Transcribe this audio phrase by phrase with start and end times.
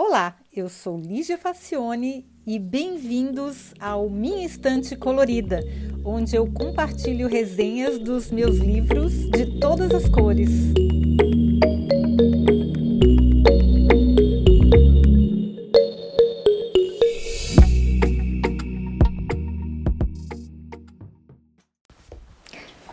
[0.00, 5.60] Olá, eu sou Lígia Facione e bem-vindos ao Minha Estante Colorida,
[6.04, 10.50] onde eu compartilho resenhas dos meus livros de todas as cores.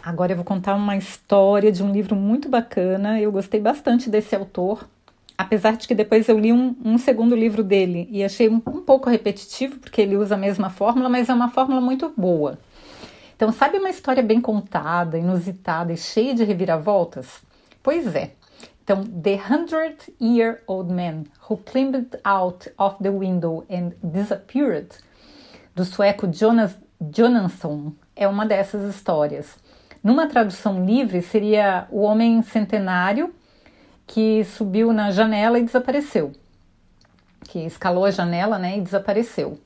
[0.03, 3.21] Agora eu vou contar uma história de um livro muito bacana.
[3.21, 4.89] Eu gostei bastante desse autor,
[5.45, 8.81] apesar de que depois eu li um, um segundo livro dele e achei um, um,
[8.81, 12.57] pouco repetitivo, porque ele usa a mesma fórmula, mas é uma fórmula muito boa.
[13.35, 17.41] Então, sabe uma história bem contada, inusitada e cheia de reviravoltas?
[17.83, 18.31] Pois é.
[18.83, 24.89] Então, The Hundred Year Old Man Who Climbed Out of the Window and Disappeared,
[25.75, 29.57] do sueco Jonas Jonasson, é uma dessas histórias.
[30.03, 33.33] Numa tradução livre, seria o homem centenário
[34.07, 36.31] que subiu na janela e desapareceu,
[37.49, 39.59] que escalou a janela né, e desapareceu.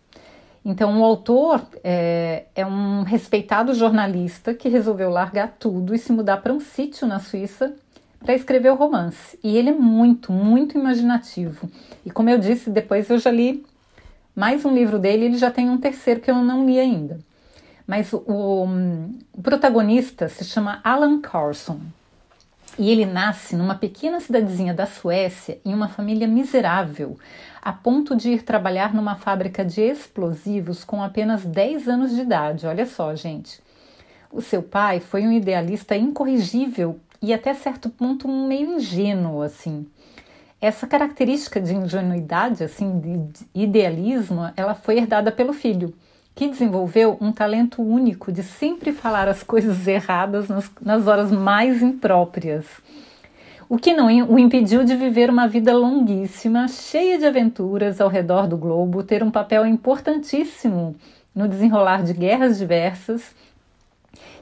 [0.64, 6.38] Então, o autor é, é um respeitado jornalista que resolveu largar tudo e se mudar
[6.38, 7.74] para um sítio na Suíça
[8.20, 9.40] para escrever o romance.
[9.44, 11.70] E ele é muito, muito imaginativo.
[12.06, 13.66] E como eu disse, depois eu já li
[14.36, 17.20] mais um livro dele, ele já tem um terceiro que eu não li ainda.
[17.88, 18.66] Mas o, o,
[19.34, 21.80] o protagonista se chama Alan Carson.
[22.78, 27.18] E ele nasce numa pequena cidadezinha da Suécia em uma família miserável,
[27.62, 32.68] a ponto de ir trabalhar numa fábrica de explosivos com apenas 10 anos de idade.
[32.68, 33.62] Olha só, gente.
[34.32, 39.86] O seu pai foi um idealista incorrigível e até certo ponto um meio ingênuo, assim.
[40.62, 45.94] Essa característica de ingenuidade, assim, de idealismo, ela foi herdada pelo filho
[46.36, 51.82] que desenvolveu um talento único de sempre falar as coisas erradas nas, nas horas mais
[51.82, 52.66] impróprias.
[53.68, 58.48] O que não o impediu de viver uma vida longuíssima, cheia de aventuras ao redor
[58.48, 60.96] do globo, ter um papel importantíssimo
[61.36, 63.36] no desenrolar de guerras diversas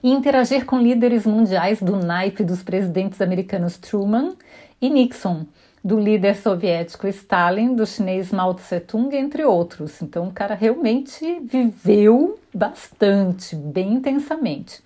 [0.01, 4.35] e interagir com líderes mundiais do naipe dos presidentes americanos Truman
[4.81, 5.45] e Nixon,
[5.87, 10.01] do líder soviético Stalin, do chinês Mao Tse-tung, entre outros.
[10.01, 14.83] Então o cara realmente viveu bastante, bem intensamente.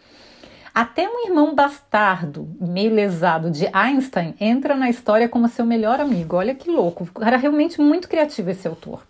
[0.72, 6.36] Até um irmão bastardo, meio lesado de Einstein, entra na história como seu melhor amigo.
[6.36, 7.04] Olha que louco.
[7.04, 9.02] O cara realmente muito criativo esse autor.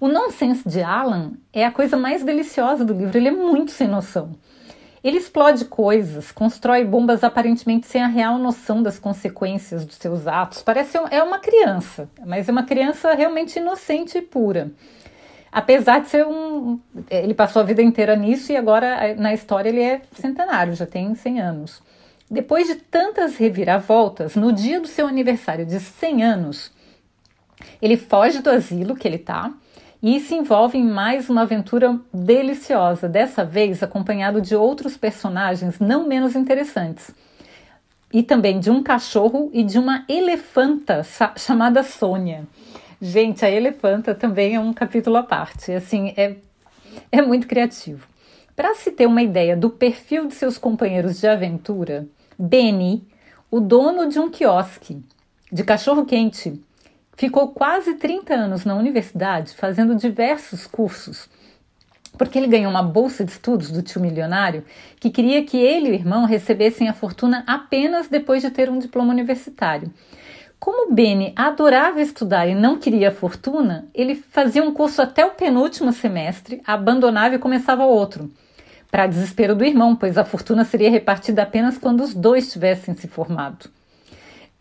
[0.00, 3.16] O nonsense de Alan é a coisa mais deliciosa do livro.
[3.16, 4.32] Ele é muito sem noção.
[5.02, 10.62] Ele explode coisas, constrói bombas aparentemente sem a real noção das consequências dos seus atos.
[10.62, 14.70] Parece é uma criança, mas é uma criança realmente inocente e pura.
[15.50, 16.78] Apesar de ser um.
[17.10, 21.14] Ele passou a vida inteira nisso e agora na história ele é centenário, já tem
[21.14, 21.82] 100 anos.
[22.30, 26.72] Depois de tantas reviravoltas, no dia do seu aniversário de 100 anos,
[27.82, 29.52] ele foge do asilo que ele está
[30.02, 36.08] e se envolve em mais uma aventura deliciosa, dessa vez acompanhado de outros personagens não
[36.08, 37.10] menos interessantes.
[38.12, 41.02] E também de um cachorro e de uma elefanta
[41.36, 42.46] chamada Sônia.
[43.00, 45.72] Gente, a elefanta também é um capítulo à parte.
[45.72, 46.36] Assim, é,
[47.12, 48.06] é muito criativo.
[48.56, 52.06] Para se ter uma ideia do perfil de seus companheiros de aventura,
[52.38, 53.06] Benny,
[53.50, 55.02] o dono de um quiosque
[55.52, 56.60] de cachorro quente,
[57.20, 61.28] Ficou quase 30 anos na universidade fazendo diversos cursos,
[62.16, 64.64] porque ele ganhou uma bolsa de estudos do tio milionário
[64.98, 68.78] que queria que ele e o irmão recebessem a fortuna apenas depois de ter um
[68.78, 69.92] diploma universitário.
[70.58, 75.32] Como Benny adorava estudar e não queria a fortuna, ele fazia um curso até o
[75.32, 78.32] penúltimo semestre, abandonava e começava outro.
[78.90, 83.06] Para desespero do irmão, pois a fortuna seria repartida apenas quando os dois tivessem se
[83.06, 83.68] formado.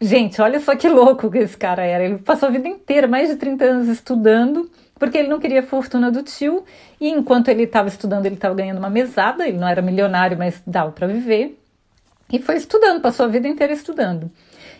[0.01, 2.05] Gente, olha só que louco que esse cara era.
[2.05, 5.63] Ele passou a vida inteira, mais de 30 anos estudando, porque ele não queria a
[5.63, 6.63] fortuna do tio.
[7.01, 9.45] E enquanto ele estava estudando, ele estava ganhando uma mesada.
[9.45, 11.59] Ele não era milionário, mas dava para viver.
[12.31, 14.31] E foi estudando, passou a vida inteira estudando.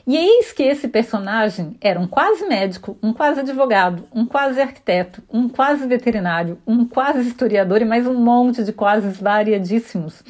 [0.07, 5.22] E eis que esse personagem era um quase médico, um quase advogado, um quase arquiteto,
[5.30, 10.24] um quase veterinário, um quase historiador e mais um monte de quases variadíssimos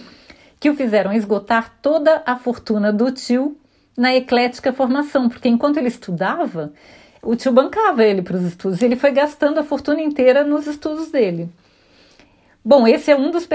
[0.59, 3.55] que o fizeram esgotar toda a fortuna do tio
[3.99, 6.71] na eclética formação, porque enquanto ele estudava,
[7.21, 10.65] o tio bancava ele para os estudos, e ele foi gastando a fortuna inteira nos
[10.67, 11.49] estudos dele.
[12.63, 13.45] Bom, esse é um dos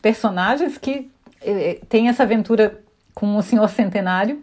[0.00, 1.10] personagens que
[1.42, 2.80] eh, tem essa aventura
[3.14, 4.40] com o senhor centenário,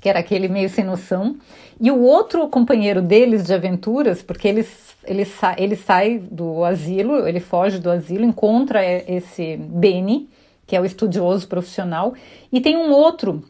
[0.00, 1.34] que era aquele meio sem noção,
[1.80, 7.26] e o outro companheiro deles de aventuras, porque eles, ele, sa ele sai do asilo,
[7.26, 10.28] ele foge do asilo, encontra esse Benny,
[10.64, 12.14] que é o estudioso profissional,
[12.52, 13.42] e tem um outro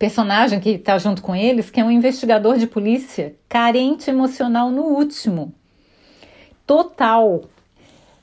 [0.00, 4.84] personagem que está junto com eles, que é um investigador de polícia carente emocional no
[4.84, 5.52] último.
[6.66, 7.42] Total.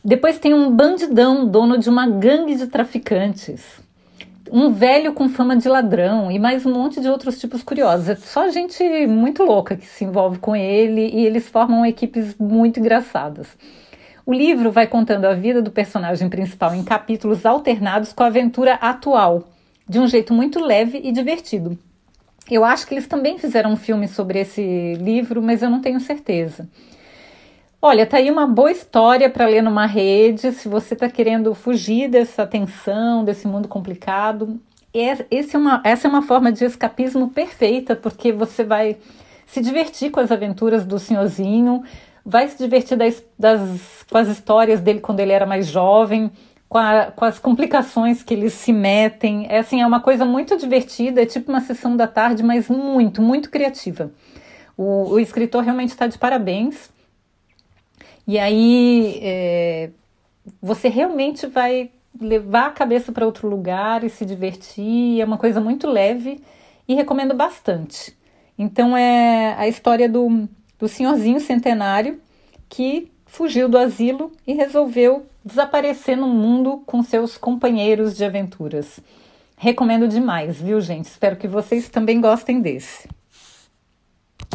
[0.03, 3.63] Depois tem um bandidão, dono de uma gangue de traficantes.
[4.51, 8.09] Um velho com fama de ladrão e mais um monte de outros tipos curiosos.
[8.09, 12.79] É só gente muito louca que se envolve com ele e eles formam equipes muito
[12.79, 13.55] engraçadas.
[14.25, 18.73] O livro vai contando a vida do personagem principal em capítulos alternados com a aventura
[18.81, 19.47] atual,
[19.87, 21.77] de um jeito muito leve e divertido.
[22.49, 25.99] Eu acho que eles também fizeram um filme sobre esse livro, mas eu não tenho
[25.99, 26.67] certeza.
[27.81, 32.09] Olha, tá aí uma boa história para ler numa rede, se você está querendo fugir
[32.09, 34.59] dessa tensão, desse mundo complicado.
[34.93, 38.97] Esse é uma, essa é uma forma de escapismo perfeita, porque você vai
[39.45, 41.83] se divertir com as aventuras do senhorzinho,
[42.25, 46.31] vai se divertir das, das, com as histórias dele quando ele era mais jovem,
[46.69, 49.45] com, a, com, as complicações que eles se metem.
[49.49, 53.21] É assim, é uma coisa muito divertida, é tipo uma sessão da tarde, mas muito,
[53.21, 54.11] muito criativa.
[54.75, 56.89] O, o escritor realmente está de parabéns.
[58.27, 59.89] E aí é,
[60.61, 65.21] você realmente vai levar a cabeça para outro lugar e se divertir.
[65.21, 66.43] É uma coisa muito leve
[66.87, 68.15] e recomendo bastante.
[68.57, 70.47] Então é a história do
[70.79, 72.19] do senhorzinho centenário
[72.69, 78.99] que fugiu do asilo e resolveu desaparecer no mundo com seus companheiros de aventuras.
[79.57, 81.05] Recomendo demais, viu, gente?
[81.05, 83.07] Espero que vocês também gostem desse.